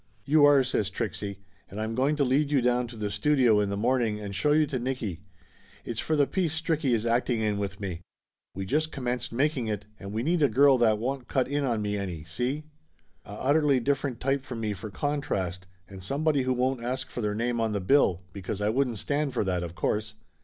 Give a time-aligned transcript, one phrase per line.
[0.25, 1.37] "You are," says Trixie.
[1.69, 4.51] "And I'm going to lead you down to the studio in the morning and show
[4.51, 5.21] you to Nicky.
[5.85, 8.01] It's for the piece Stricky is acting in with me.
[8.55, 11.83] We just commenced making it, and we need a girl that won't cut in on
[11.83, 12.63] me any, see?
[13.27, 17.21] A utterly differ ent type from me for contrast, and somebody who won't ask for
[17.21, 20.15] their name on the bill, because I wouldn't stand for that, of course.